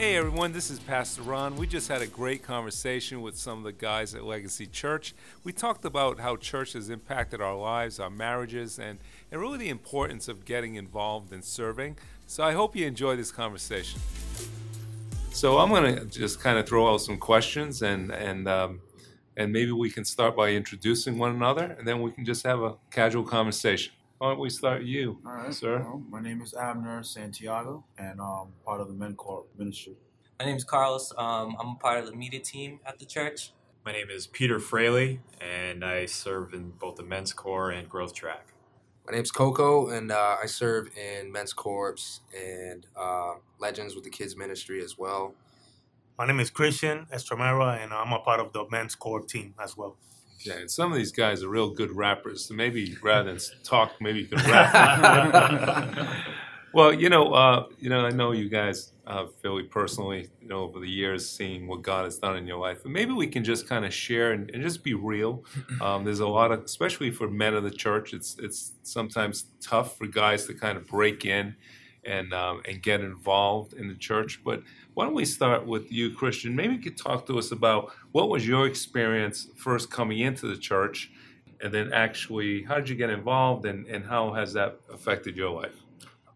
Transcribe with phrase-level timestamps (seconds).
[0.00, 1.56] Hey everyone, this is Pastor Ron.
[1.56, 5.12] We just had a great conversation with some of the guys at Legacy Church.
[5.44, 8.98] We talked about how church has impacted our lives, our marriages, and,
[9.30, 11.98] and really the importance of getting involved and serving.
[12.26, 14.00] So I hope you enjoy this conversation.
[15.32, 18.80] So I'm going to just kind of throw out some questions and and um,
[19.36, 22.62] and maybe we can start by introducing one another, and then we can just have
[22.62, 23.92] a casual conversation.
[24.20, 25.78] Why don't we start you, All right, sir?
[25.78, 29.94] well, my name is Abner Santiago, and I'm part of the Men Corps ministry.
[30.38, 31.10] My name is Carlos.
[31.16, 33.52] Um, I'm a part of the media team at the church.
[33.82, 38.12] My name is Peter Fraley, and I serve in both the men's corps and growth
[38.12, 38.48] track.
[39.06, 44.10] My name's Coco, and uh, I serve in Men's Corps and uh, Legends with the
[44.10, 45.34] Kids Ministry as well.
[46.18, 49.78] My name is Christian Estramera, and I'm a part of the men's Corps team as
[49.78, 49.96] well.
[50.42, 52.46] Yeah, and some of these guys are real good rappers.
[52.46, 56.08] So maybe rather than talk, maybe you can rap.
[56.72, 60.60] well, you know, uh, you know, I know you guys, uh, Philly, personally, you know,
[60.60, 62.84] over the years, seeing what God has done in your life.
[62.84, 65.44] And maybe we can just kind of share and, and just be real.
[65.80, 69.96] Um, there's a lot of, especially for men of the church, it's it's sometimes tough
[69.96, 71.56] for guys to kind of break in
[72.04, 74.40] and um, and get involved in the church.
[74.44, 74.62] But
[74.94, 76.54] why don't we start with you, Christian?
[76.54, 80.56] Maybe you could talk to us about what was your experience first coming into the
[80.56, 81.10] church,
[81.60, 85.50] and then actually how did you get involved, and, and how has that affected your
[85.50, 85.76] life?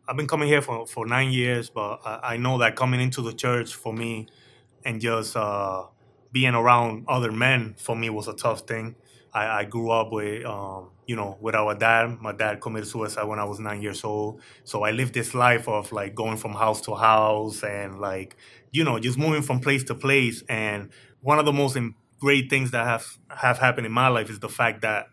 [0.06, 3.22] I've been coming here for, for nine years, but I, I know that coming into
[3.22, 4.28] the church for me
[4.84, 5.84] and just uh,
[6.34, 8.96] being around other men for me was a tough thing.
[9.32, 12.20] I, I grew up with, um, you know, without a dad.
[12.20, 14.42] My dad committed suicide when I was nine years old.
[14.64, 18.36] So I lived this life of like going from house to house and like,
[18.72, 20.42] you know, just moving from place to place.
[20.50, 20.90] And
[21.22, 21.78] one of the most
[22.20, 25.08] great things that have have happened in my life is the fact that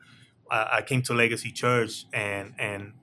[0.49, 2.93] I, I came to Legacy Church and and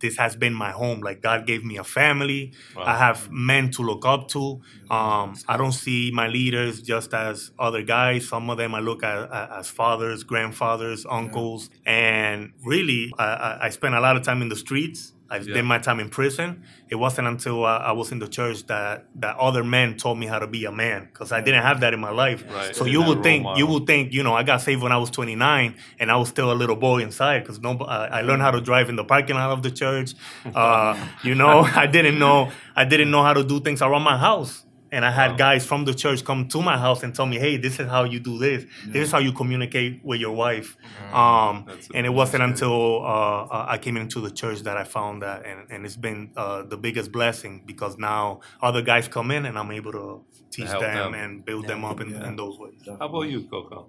[0.00, 1.00] this has been my home.
[1.00, 2.52] Like God gave me a family.
[2.76, 2.84] Wow.
[2.86, 4.60] I have men to look up to.
[4.90, 8.28] Um, I don't see my leaders just as other guys.
[8.28, 13.70] Some of them I look at, as fathers, grandfathers, uncles, and really, I, I, I
[13.70, 15.12] spent a lot of time in the streets.
[15.30, 15.54] I Yeah.
[15.54, 16.64] did my time in prison.
[16.88, 20.26] It wasn't until uh, I was in the church that that other men taught me
[20.26, 22.44] how to be a man because I didn't have that in my life.
[22.52, 22.74] Right.
[22.74, 24.96] So you would think role you would think you know I got saved when I
[24.98, 28.42] was 29 and I was still a little boy inside because no I I learned
[28.42, 30.10] how to drive in the parking lot of the church.
[30.54, 34.18] Uh, you know I didn't know I didn't know how to do things around my
[34.18, 34.64] house.
[34.92, 35.36] And I had Wow.
[35.36, 38.04] guys from the church come to my house and tell me, "Hey, this is how
[38.04, 38.64] you do this.
[38.86, 40.76] This is how you communicate with your wife."
[41.12, 45.22] Um, and it wasn't until uh, uh, I came into the church that I found
[45.22, 49.46] that, and, and it's been uh, the biggest blessing because now other guys come in
[49.46, 51.14] and I'm able to teach help them, them.
[51.14, 52.26] and build them up in, Yeah.
[52.28, 52.74] in those ways.
[52.86, 53.88] How about you, Coco?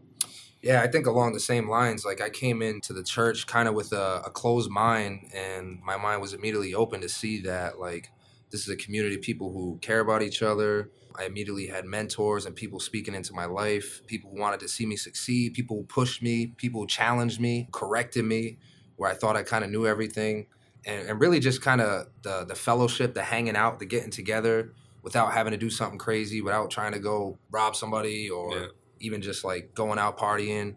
[0.61, 3.73] Yeah, I think along the same lines, like I came into the church kind of
[3.73, 8.11] with a, a closed mind, and my mind was immediately open to see that, like,
[8.51, 10.89] this is a community of people who care about each other.
[11.15, 14.85] I immediately had mentors and people speaking into my life, people who wanted to see
[14.85, 18.57] me succeed, people who pushed me, people who challenged me, corrected me,
[18.95, 20.47] where I thought I kind of knew everything.
[20.85, 24.73] And, and really just kind of the, the fellowship, the hanging out, the getting together
[25.03, 28.67] without having to do something crazy, without trying to go rob somebody or Yeah.
[28.99, 30.75] even just like going out partying.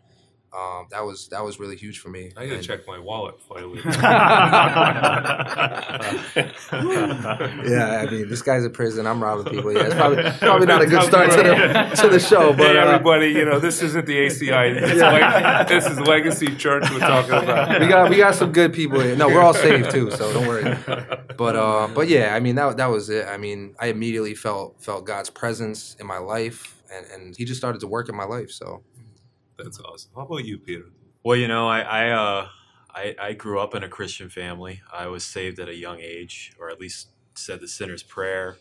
[0.56, 2.31] Um, that was that was really huge for me.
[2.37, 3.65] I gotta And- check my wallet before I.
[7.66, 9.06] Yeah, I mean, this guy's in prison.
[9.06, 9.72] I'm robbing people.
[9.72, 12.78] Yeah, it's probably probably not a good start to the to the show, but hey,
[12.78, 14.81] uh, everybody, you know this isn't the ACI.
[14.81, 17.81] This, is, leg- this is Legacy Church we're talking about.
[17.81, 19.16] we got we got some good people here.
[19.16, 20.76] No, we're all saved too, so don't worry.
[21.37, 23.26] But uh, but yeah, I mean that that was it.
[23.26, 27.59] I mean, I immediately felt felt God's presence in my life, and and He just
[27.59, 28.50] started to work in my life.
[28.50, 28.82] So
[29.59, 30.10] That's awesome.
[30.15, 30.87] How about you, Peter?
[31.25, 32.48] Well, you know, I I, uh,
[32.91, 34.82] I I grew up in a Christian family.
[34.92, 38.56] I was saved at a young age, or at least said the sinner's prayer.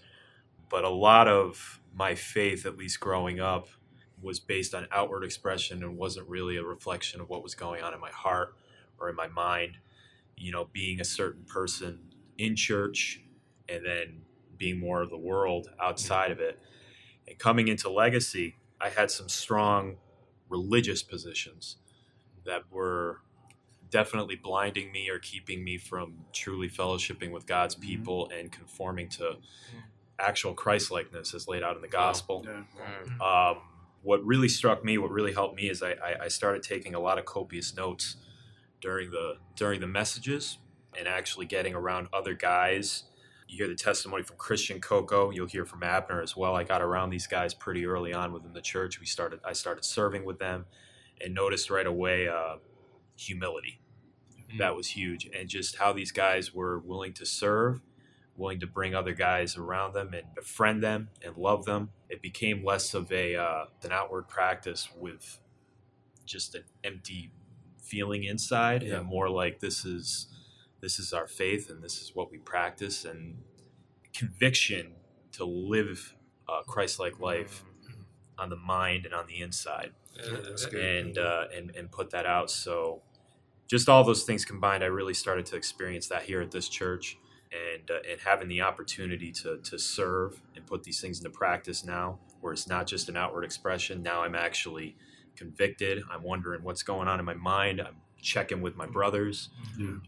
[0.70, 3.68] But a lot of my faith, at least growing up,
[4.22, 7.94] was based on outward expression and wasn't really a reflection of what was going on
[7.94, 8.56] in my heart
[9.00, 9.78] or in my mind.
[10.38, 12.00] You know, being a certain person
[12.38, 13.22] in church
[13.70, 14.22] and then
[14.58, 16.59] being more of the world outside of it.
[17.28, 19.97] And coming into Legacy, I had some strong
[20.53, 21.78] religious positions
[22.46, 23.22] that were
[23.90, 27.88] definitely blinding me or keeping me from truly fellowshipping with God's mm-hmm.
[27.90, 29.78] people and conforming to mm-hmm.
[30.20, 32.46] actual Christ likeness as laid out in the gospel.
[32.46, 32.64] Yeah.
[32.82, 33.22] Mm-hmm.
[33.22, 33.61] Um,
[34.03, 37.00] what really struck me, what really helped me, is I, I, I started taking a
[37.00, 38.17] lot of copious notes
[38.82, 40.58] during the during the messages
[40.97, 43.03] and actually getting around other guys.
[43.53, 45.29] You hear the testimony from Christian Coco.
[45.29, 46.55] You'll hear from Abner as well.
[46.55, 49.00] I got around these guys pretty early on within the church.
[49.00, 49.41] We started.
[49.46, 50.66] I started serving with them,
[51.22, 52.55] and noticed right away uh,
[53.16, 53.79] humility.
[54.58, 57.82] That was huge, and just how these guys were willing to serve
[58.35, 61.90] willing to bring other guys around them and befriend them and love them.
[62.09, 65.38] It became less of a uh, an outward practice with
[66.26, 67.29] just an empty
[67.78, 68.96] feeling inside, Yeah.
[68.97, 70.28] and more like this is
[70.84, 73.38] this is our faith and this is what we practice and
[74.14, 74.91] conviction
[75.32, 76.14] to live
[76.50, 77.64] a Christ-like life
[78.38, 79.94] on the mind and on the inside
[80.74, 82.52] Yeah, and uh, and and put that out.
[82.52, 83.02] So,
[83.68, 87.18] just all those things combined, I really started to experience that here at this church,
[87.52, 91.86] and uh, and having the opportunity to to serve and put these things into practice
[91.86, 94.03] now, where it's not just an outward expression.
[94.03, 94.97] Now I'm actually
[95.36, 96.03] convicted.
[96.12, 97.79] I'm wondering what's going on in my mind.
[97.82, 99.49] I'm checking with my brothers.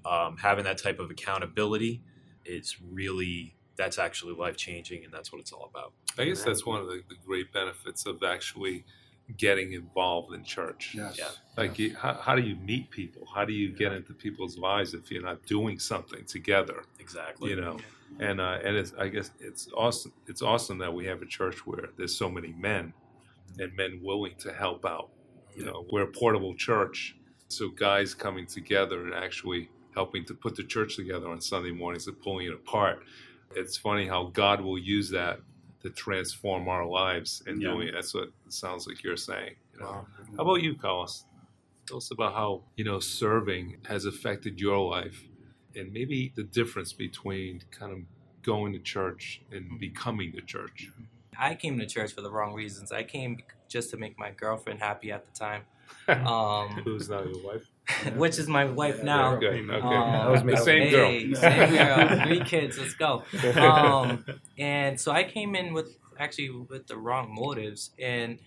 [0.06, 2.02] Um, having that type of accountability
[2.46, 5.92] is really that's actually life changing, and that's what it's all about.
[6.18, 8.86] I guess that's one of the, the great benefits of actually
[9.38, 10.94] getting involved in church.
[10.96, 11.18] Yes.
[11.18, 11.30] Yeah.
[11.58, 13.28] Like, you, how, how do you meet people?
[13.34, 16.84] How do you get into people's lives if you're not doing something together?
[17.00, 17.50] Exactly.
[17.50, 17.78] You know,
[18.20, 20.14] and uh, and it's I guess it's awesome.
[20.28, 22.94] It's awesome that we have a church where there's so many men
[23.60, 25.10] and men willing to help out.
[25.56, 27.16] You know, we're a portable church,
[27.56, 32.08] so guys coming together and actually helping to put the church together on Sunday mornings
[32.08, 33.00] and pulling it apart.
[33.56, 35.40] It's funny how God will use that
[35.82, 37.72] to transform our lives and Yeah.
[37.72, 37.94] doing it.
[37.94, 39.56] That's what it sounds like you're saying.
[39.74, 39.86] You know?
[39.86, 40.08] Wow.
[40.38, 41.26] How about you, Carlos?
[41.88, 45.28] Tell us about how you know serving has affected your life,
[45.76, 48.00] and maybe the difference between kind of
[48.42, 50.90] going to church and becoming the church.
[51.38, 52.92] I came to church for the wrong reasons.
[52.92, 53.38] I came
[53.68, 55.64] just to make my girlfriend happy at the time,
[56.08, 57.70] um, Who's now your wife?
[58.16, 59.36] which is my wife now.
[59.36, 59.74] Okay, okay.
[59.76, 61.36] Um, That was the same hey, girl.
[61.36, 62.26] same girl.
[62.26, 62.80] Three kids.
[62.80, 63.24] Let's go.
[63.56, 64.26] Um,
[64.58, 67.92] and so I came in with actually with the wrong motives.
[68.00, 68.40] And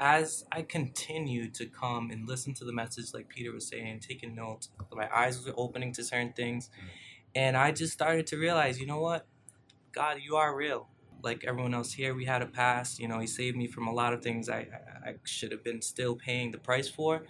[0.00, 4.34] as I continued to come and listen to the message, like Peter was saying, taking
[4.34, 6.70] notes, my eyes were opening to certain things,
[7.34, 9.26] and I just started to realize, you know what,
[9.92, 10.88] God, you are real.
[11.22, 12.98] Like everyone else here, we had a past.
[12.98, 14.68] You know, He saved me from a lot of things I,
[15.04, 17.22] I, should have been still paying the price for.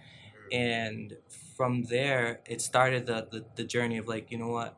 [0.53, 1.17] And
[1.57, 4.77] from there, it started the, the, the journey of like, you know what,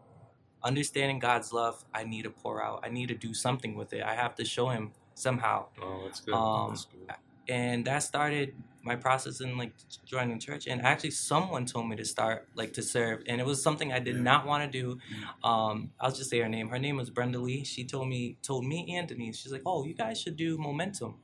[0.62, 2.80] understanding God's love, I need to pour out.
[2.82, 4.02] I need to do something with it.
[4.02, 5.66] I have to show Him somehow.
[5.80, 6.34] Oh, that's good.
[6.34, 7.14] Um, that's good.
[7.48, 9.72] And that started my process in like
[10.04, 10.66] joining church.
[10.66, 13.98] And actually, someone told me to start like to serve, and it was something I
[14.00, 14.98] did not want to do.
[15.44, 16.68] Um, I'll just say her name.
[16.68, 17.64] Her name was Brenda Lee.
[17.64, 19.38] She told me told me and Denise.
[19.38, 21.16] She's like, "Oh, you guys should do momentum."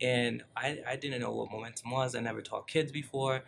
[0.00, 2.14] And I, I didn't know what momentum was.
[2.14, 3.44] I never taught kids before.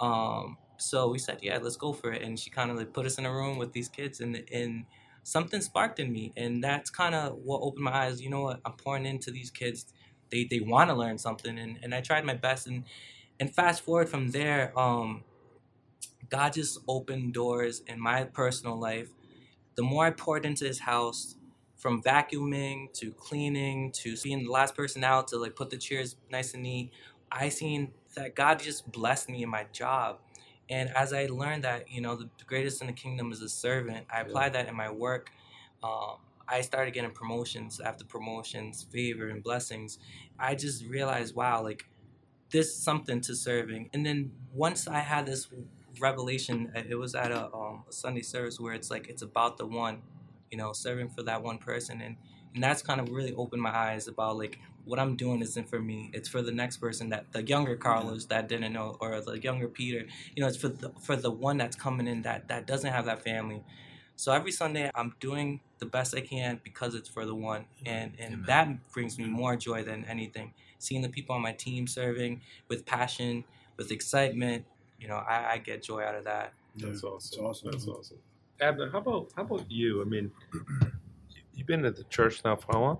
[0.00, 2.22] Um, so we said, yeah, let's go for it.
[2.22, 4.86] And she kind of like put us in a room with these kids, and and
[5.22, 8.20] something sparked in me, and that's kind of what opened my eyes.
[8.20, 8.60] You know what?
[8.64, 9.86] I'm pouring into these kids.
[10.30, 12.66] They they want to learn something, and, and I tried my best.
[12.66, 12.84] And
[13.38, 15.24] and fast forward from there, um,
[16.28, 19.08] God just opened doors in my personal life.
[19.76, 21.36] The more I poured into His house,
[21.80, 26.16] from vacuuming to cleaning to being the last person out to like put the chairs
[26.30, 26.92] nice and neat,
[27.32, 30.18] I seen that God just blessed me in my job.
[30.68, 33.48] And as I learned that, you know, the, the greatest in the kingdom is a
[33.48, 35.30] servant, I applied that in my work.
[35.82, 36.16] Um,
[36.50, 39.98] I started getting promotions after promotions, favor and blessings.
[40.38, 41.86] I just realized, wow, like
[42.50, 43.90] this is something to serving.
[43.94, 45.48] And then once I had this
[46.00, 49.58] revelation, uh, it was at a, um, a Sunday service where it's like it's about
[49.58, 50.02] the one,
[50.50, 52.16] you know, serving for that one person, and
[52.54, 55.78] and that's kind of really opened my eyes about like what I'm doing isn't for
[55.78, 56.10] me.
[56.12, 59.68] It's for the next person that the younger Carlos that didn't know, or the younger
[59.68, 60.06] Peter.
[60.34, 63.04] You know, it's for the, for the one that's coming in that that doesn't have
[63.06, 63.62] that family.
[64.16, 68.12] So every Sunday I'm doing the best I can because it's for the one, and
[68.18, 68.44] and Amen.
[68.46, 70.54] that brings me more joy than anything.
[70.78, 73.44] Seeing the people on my team serving with passion,
[73.76, 74.64] with excitement,
[75.00, 76.52] you know, I, I get joy out of that.
[76.76, 77.28] That's Yeah, awesome.
[77.32, 77.70] It's awesome.
[77.72, 78.18] That's awesome.
[78.60, 80.02] Abner, how about how about you?
[80.02, 80.30] I mean,
[81.54, 82.98] you've been at the church now for how long?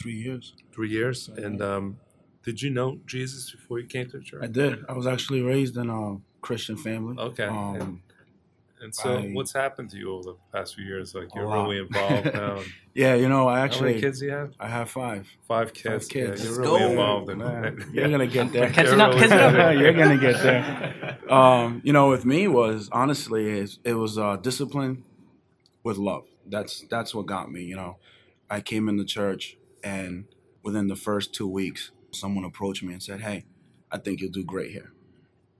[0.00, 0.54] Three years.
[0.72, 1.28] Three years.
[1.28, 1.98] And um,
[2.42, 4.42] did you know Jesus before you came to the church?
[4.42, 4.84] I did.
[4.88, 7.16] I was actually raised in a Christian family.
[7.18, 7.44] Okay.
[7.46, 8.02] Um,
[8.84, 11.14] And so, I- what's happened to you over the past few years?
[11.14, 12.60] Like you're really involved now.
[12.94, 14.52] yeah, you know, I How many actually kids you have?
[14.60, 15.26] I have five.
[15.48, 16.04] Five kids.
[16.04, 16.44] Five kids.
[16.44, 16.90] Yeah, you're Let's really go.
[16.90, 18.70] involved in Man, you're gonna get there.
[18.70, 19.74] Catching up, You're catching up.
[19.76, 21.18] You're gonna get there.
[21.32, 25.02] Um, you know, with me was honestly is it was uh, discipline
[25.82, 26.24] with love.
[26.46, 27.62] That's that's what got me.
[27.64, 27.96] You know,
[28.50, 30.26] I came in the church and
[30.62, 33.46] within the first two weeks, someone approached me and said, "Hey,
[33.90, 34.92] I think you'll do great here,"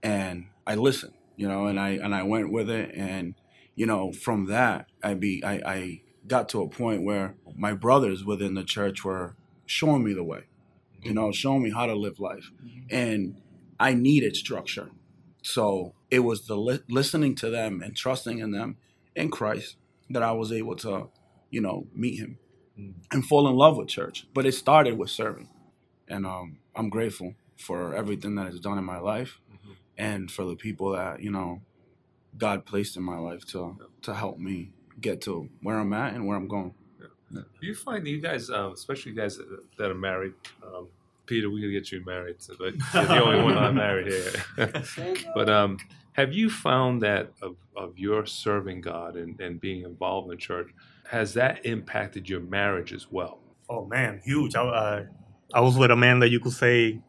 [0.03, 1.13] and I listened.
[1.35, 3.35] You know, and I and I went with it, and
[3.75, 8.23] you know, from that, I be I, I got to a point where my brothers
[8.23, 10.43] within the church were showing me the way.
[11.03, 12.51] You know, showing me how to live life,
[12.89, 13.41] and
[13.79, 14.89] I needed structure.
[15.43, 18.77] So it was the li- listening to them and trusting in them
[19.15, 19.77] in Christ
[20.09, 21.09] that I was able to
[21.51, 22.37] you know, meet him
[22.77, 22.93] Mm.
[23.11, 24.27] and fall in love with church.
[24.33, 25.47] But it started with serving,
[26.09, 29.39] and um, I'm grateful for everything that it's done in my life.
[29.97, 31.61] And for the people that you know
[32.37, 36.25] God placed in my life to to help me get to where I'm at and
[36.27, 36.73] where I'm going.
[37.33, 39.47] Do you find you guys, um, especially you guys that,
[39.77, 40.33] that are married,
[40.63, 40.87] um,
[41.25, 44.31] Peter, we gotta get you married, so- but you're the only one not married here.
[45.35, 45.77] but um,
[46.13, 50.69] have you found that of, of your serving God and, and being involved in church,
[51.09, 53.39] has that impacted your marriage as well?
[53.69, 54.55] Oh man, huge.
[54.55, 55.05] I, I,
[55.53, 57.01] I was with a man that you could say,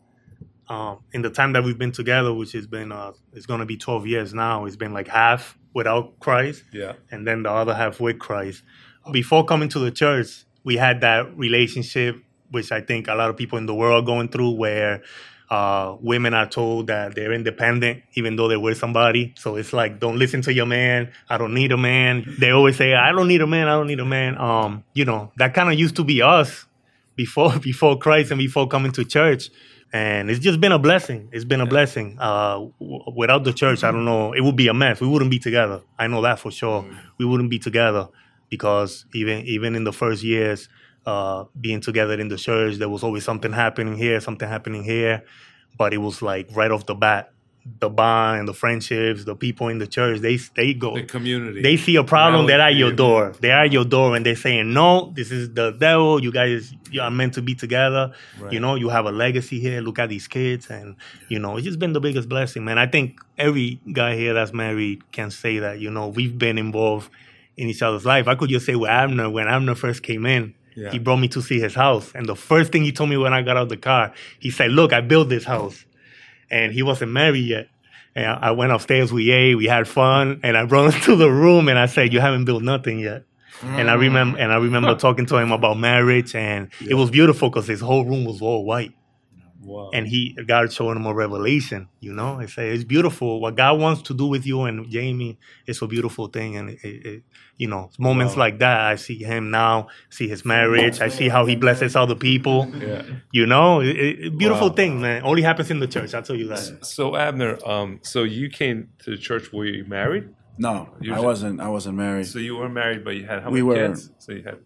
[0.69, 3.67] um, in the time that we've been together, which has been, uh, it's going to
[3.67, 4.65] be 12 years now.
[4.65, 6.95] It's been like half without Christ, Yeah.
[7.11, 8.63] and then the other half with Christ.
[9.13, 12.17] Before coming to the church, we had that relationship,
[12.51, 15.03] which I think a lot of people in the world are going through, where
[15.49, 19.33] uh, women are told that they're independent, even though they're with somebody.
[19.37, 21.13] So it's like, don't listen to your man.
[21.29, 22.35] I don't need a man.
[22.41, 23.69] They always say, I don't need a man.
[23.69, 24.37] I don't need a man.
[24.39, 26.65] Um, you know, that kind of used to be us
[27.15, 29.51] before before Christ and before coming to church.
[29.93, 31.29] And it's just been a blessing.
[31.33, 32.19] It's been a blessing.
[32.21, 34.33] Uh, w- without the church, I don't know.
[34.33, 35.01] It would be a mess.
[35.01, 35.81] We wouldn't be together.
[35.99, 36.85] I know that for sure.
[37.19, 38.09] We wouldn't be together
[38.51, 40.69] because even even in the first years,
[41.07, 45.23] uh, being together in the church, there was always something happening here, something happening here.
[45.79, 47.33] But it was like right off the bat,
[47.81, 51.63] the bond and the friendships, the people in the church, they they go The community.
[51.63, 53.33] they see a problem, they're at your door.
[53.41, 56.23] They're at your door and they're saying, No, this is the devil.
[56.23, 58.13] You guys you are meant to be together.
[58.41, 58.53] Right.
[58.53, 59.81] You know, you have a legacy here.
[59.81, 60.71] Look at these kids.
[60.71, 60.97] And,
[61.29, 62.79] you know, it's just been the biggest blessing, man.
[62.79, 67.11] I think every guy here that's married can say that, you know, we've been involved
[67.57, 68.29] in each other's life.
[68.29, 70.91] I could just say with Abner, when Abner first came in, Yeah.
[70.93, 72.13] he brought me to see his house.
[72.15, 74.51] And the first thing he told me when I got out of the car, he
[74.51, 75.85] said, Look, I built this house.
[76.51, 77.69] And he wasn't married yet.
[78.15, 81.17] And I I went upstairs, we ate, we had fun, and I brought him to
[81.17, 83.25] the room and I said, You haven't built nothing yet.
[83.63, 84.99] And I remember and I remember hmm.
[84.99, 88.65] talking to him about marriage and it was beautiful because his whole room was all
[88.65, 88.93] white.
[89.67, 89.91] Wow.
[89.93, 92.39] And he God showing him a revelation, you know.
[92.41, 93.41] I say it's beautiful.
[93.41, 96.57] What God wants to do with you and Jamie It's a beautiful thing.
[96.57, 97.23] And it, it, it-
[97.59, 98.41] you know, moments Wow.
[98.45, 102.15] like that, I see him now, see his marriage, I see how he blesses other
[102.15, 102.71] people.
[102.79, 103.03] yeah.
[103.33, 104.75] You know, it, it, beautiful Wow.
[104.75, 105.23] thing, man.
[105.25, 106.13] Only happens in the church.
[106.15, 106.85] I'll tell you that.
[106.85, 109.53] So Abner, um, so you came to the church.
[109.55, 110.29] Were you married?
[110.59, 111.61] No, You I just- wasn't.
[111.63, 112.27] I wasn't married.
[112.27, 114.11] So you were married, but you had how We many were- kids?
[114.19, 114.59] So you had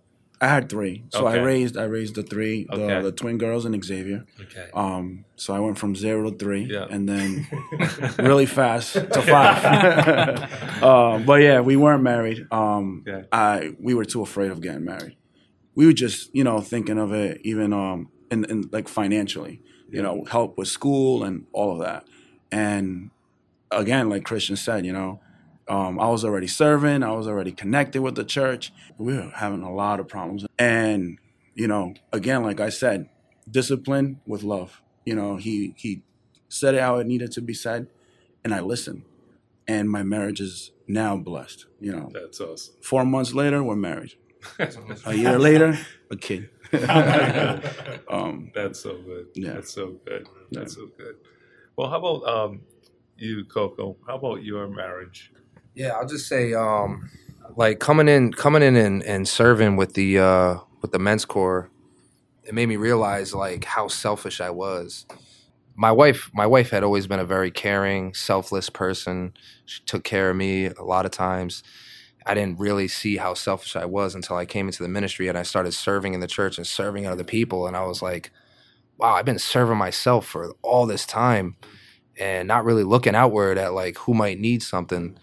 [0.43, 1.05] I had three.
[1.11, 1.77] So I raised.
[1.77, 3.03] I raised the three, the, Okay.
[3.03, 4.25] the twin girls and Xavier.
[4.41, 4.69] Okay.
[4.73, 6.87] Um, so I went from zero to three, Yeah.
[6.89, 7.47] and then
[8.19, 10.83] really fast to five.
[10.83, 12.47] um, but yeah, we weren't married.
[12.51, 13.27] Um, Okay.
[13.33, 15.17] I we were too afraid of getting married.
[15.75, 20.03] We were just, you know, thinking of it even um, in, in like financially, you
[20.03, 22.05] know, help with school and all of that.
[22.51, 23.11] And
[23.71, 25.21] again, like Christian said, you know,
[25.71, 27.05] um, I was already serving.
[27.05, 28.73] I was already connected with the church.
[28.99, 31.19] We were having a lot of problems, and
[31.55, 33.09] you know, again, like I said,
[33.49, 34.83] discipline with love.
[35.05, 36.03] You know, he he
[36.49, 37.87] said it how it needed to be said,
[38.45, 39.05] and I listened.
[39.69, 41.67] And my marriage is now blessed.
[41.79, 42.75] You know, that's awesome.
[42.83, 44.15] four months later, we're married.
[45.07, 45.79] A year later,
[46.11, 46.51] a kid.
[48.11, 49.27] um, That's so good.
[49.35, 49.53] Yeah.
[49.53, 50.27] That's so good.
[50.51, 51.17] That's so good.
[51.77, 52.63] Well, how about um,
[53.17, 53.97] you, Coco?
[54.07, 55.31] How about your marriage?
[55.81, 57.09] Yeah, I'll just say, um,
[57.57, 61.71] like coming in, coming in and, and serving with the uh, with the men's corps,
[62.45, 65.07] it made me realize like how selfish I was.
[65.75, 69.33] My wife, my wife had always been a very caring, selfless person.
[69.65, 71.63] She took care of me a lot of times.
[72.27, 75.39] I didn't really see how selfish I was until I came into the ministry and
[75.39, 77.67] I started serving in the church and serving other people.
[77.67, 78.33] And I was like,
[78.99, 81.57] wow, I've been serving myself for all this time
[82.19, 85.17] and not really looking outward at like who might need something.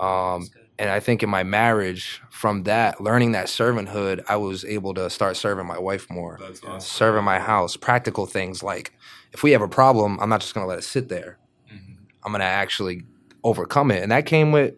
[0.00, 0.48] Um,
[0.78, 5.08] and I think in my marriage, from that, learning that servanthood, I was able to
[5.08, 6.80] start serving my wife more, That's awesome.
[6.80, 8.92] serving my house, practical things like
[9.32, 11.38] if we have a problem, I'm not just going to let it sit there.
[12.24, 13.02] I'm going to actually
[13.42, 14.02] overcome it.
[14.02, 14.74] And that came with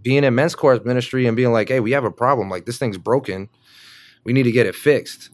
[0.00, 2.48] being in men's corps ministry and being like, hey, we have a problem.
[2.48, 3.48] Like this thing's broken.
[4.22, 5.30] We need to get it fixed.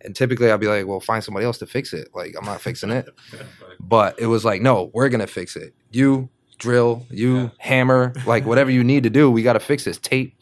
[0.00, 2.08] And typically I'd be like, well, find somebody else to fix it.
[2.14, 3.08] Like I'm not fixing it.
[3.80, 5.72] But it was like, no, we're gonna fix it.
[5.92, 7.48] You drill, you Yeah.
[7.58, 10.34] hammer, like whatever you need to do, we gotta fix this tape.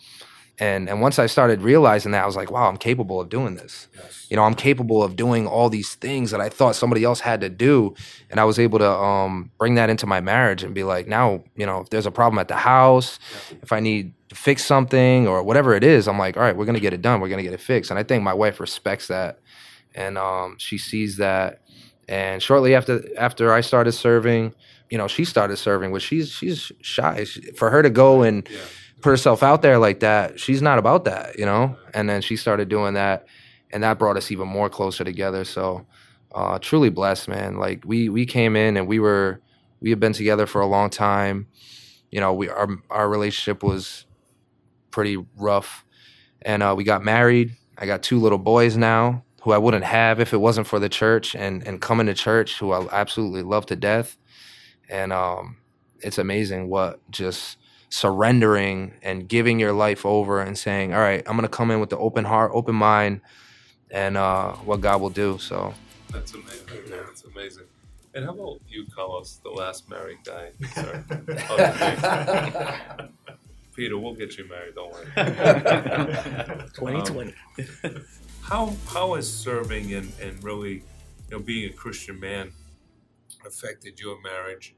[0.58, 3.56] And and once I started realizing that, I was like, wow, I'm capable of doing
[3.56, 3.88] this.
[4.30, 7.42] You know, I'm capable of doing all these things that I thought somebody else had
[7.42, 7.94] to do.
[8.30, 11.44] And I was able to um, bring that into my marriage and be like, now,
[11.56, 13.18] you know, if there's a problem at the house,
[13.62, 16.64] if I need to fix something or whatever it is, I'm like, all right, we're
[16.64, 17.20] gonna get it done.
[17.20, 17.90] We're gonna get it fixed.
[17.90, 19.38] And I think my wife respects that,
[19.94, 21.60] and um, she sees that.
[22.08, 24.54] And shortly after after I started serving,
[24.90, 27.24] you know, she started serving, which she's she's shy.
[27.24, 28.48] She- For her to go and
[29.02, 31.76] put herself out there like that, she's not about that, you know.
[31.94, 33.26] And then she started doing that,
[33.70, 35.44] and that brought us even more closer together.
[35.44, 35.86] So,
[36.34, 37.56] uh, truly blessed, man.
[37.56, 39.40] Like we we came in and we were
[39.80, 41.46] we had been together for a long time.
[42.10, 44.06] You know, we our our relationship was
[44.90, 45.84] pretty rough,
[46.42, 47.52] and uh, we got married.
[47.78, 50.88] I got two little boys now who I wouldn't have if it wasn't for the
[50.88, 54.16] church and and coming to church, who I absolutely love to death.
[54.88, 55.56] And um,
[56.00, 61.36] it's amazing what just surrendering and giving your life over and saying, "All right, I'm
[61.36, 63.20] gonna come in with the open heart, open mind,
[63.90, 65.74] and uh, what God will do." So
[66.12, 66.66] That's amazing.
[66.90, 67.00] Man.
[67.06, 67.64] That's amazing.
[68.14, 70.50] And how about you, Carlos, the last married guy?
[70.74, 71.04] Sorry.
[73.76, 74.74] Peter, we'll get you married.
[74.74, 75.04] Don't worry.
[76.74, 77.34] 2020.
[78.40, 80.82] How how has serving and, and really, you
[81.30, 82.52] know, being a Christian man
[83.46, 84.74] affected your marriage?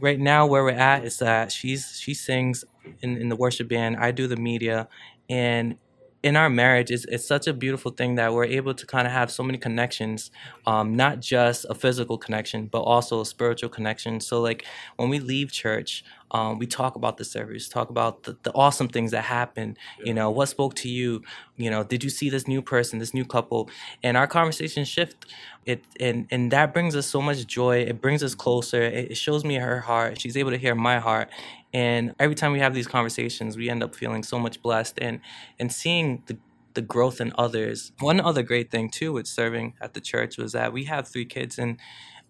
[0.00, 2.64] right now where we're at is that she's she sings
[3.02, 4.88] in, in the worship band i do the media
[5.28, 5.76] and
[6.22, 9.12] in our marriage it's, it's such a beautiful thing that we're able to kind of
[9.12, 10.30] have so many connections
[10.66, 14.20] um, not just a physical connection but also a spiritual connection.
[14.20, 14.64] So like
[14.96, 18.88] when we leave church um, we talk about the service talk about the, the awesome
[18.88, 21.22] things that happened you know what spoke to you
[21.56, 23.70] you know did you see this new person this new couple?
[24.02, 25.26] And our conversations shift
[25.66, 29.16] it and and that brings us so much joy it brings us closer it, it
[29.16, 31.28] shows me her heart she's able to hear my heart
[31.72, 35.20] and every time we have these conversations we end up feeling so much blessed and
[35.58, 36.36] and seeing the
[36.74, 37.92] the growth in others.
[37.98, 41.24] One other great thing too with serving at the church was that we have three
[41.24, 41.78] kids and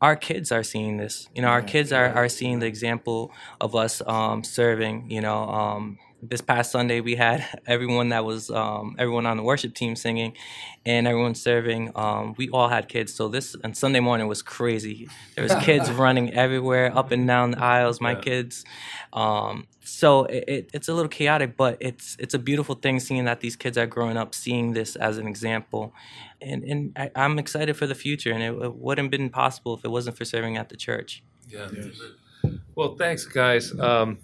[0.00, 1.28] our kids are seeing this.
[1.34, 5.48] You know our kids are, are seeing the example of us um, serving you know
[5.48, 9.96] um, this past Sunday we had everyone that was um, everyone on the worship team
[9.96, 10.34] singing
[10.84, 11.92] and everyone serving.
[11.94, 15.08] Um, we all had kids, so this and Sunday morning was crazy.
[15.34, 18.00] There was kids running everywhere, up and down the aisles.
[18.00, 18.20] My Yeah.
[18.20, 18.64] kids.
[19.12, 23.24] Um, so it, it, it's a little chaotic, but it's it's a beautiful thing seeing
[23.24, 25.92] that these kids are growing up, seeing this as an example,
[26.40, 28.32] and and I, I'm excited for the future.
[28.32, 31.22] And it, it wouldn't have been possible if it wasn't for serving at the church.
[31.48, 31.68] Yeah.
[32.74, 33.78] Well, thanks, guys.
[33.78, 34.18] Um,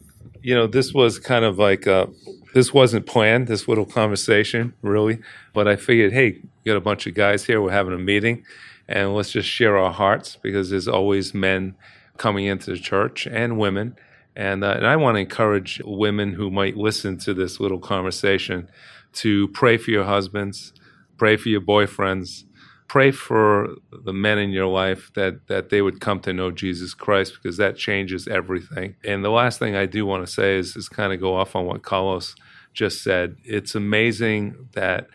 [0.46, 2.06] you know, this was kind of like uh,
[2.54, 3.48] this wasn't planned.
[3.48, 5.18] This little conversation, really,
[5.52, 7.61] but I figured, hey, we got a bunch of guys here.
[7.61, 8.44] We're having a meeting,
[8.87, 11.74] and let's just share our hearts because there's always men
[12.16, 13.96] coming into the church and women.
[14.37, 18.70] And, uh, and I want to encourage women who might listen to this little conversation
[19.14, 20.72] to pray for your husbands,
[21.18, 22.44] pray for your boyfriends,
[22.88, 26.94] pray for the men in your life that that they would come to know Jesus
[26.94, 28.96] Christ because that changes everything.
[29.05, 31.57] And the last thing I do want to say is is kind of go off
[31.57, 32.35] on what Carlos
[32.72, 33.37] just said.
[33.44, 35.09] It's amazing that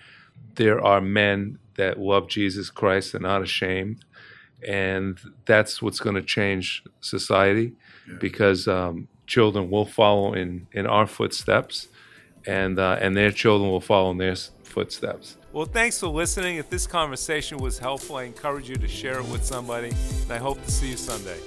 [0.55, 4.03] there are men that love Jesus Christ and not ashamed,
[4.67, 7.73] and that's what's going to change society
[8.19, 11.87] because um, children will follow in in our footsteps,
[12.45, 14.35] and uh, and their children will follow in their
[14.71, 15.37] footsteps.
[15.53, 16.57] Well, thanks for listening.
[16.57, 19.89] If this conversation was helpful, I encourage you to share it with somebody,
[20.23, 21.37] and I hope to see you Sunday.